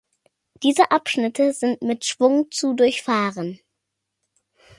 Diese 0.63 0.89
Abschnitte 0.89 1.53
sind 1.53 1.83
mit 1.83 2.05
Schwung 2.05 2.49
zu 2.49 2.73
durchfahren. 2.73 3.59